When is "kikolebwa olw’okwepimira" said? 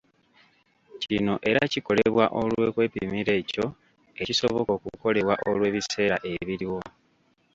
1.71-3.31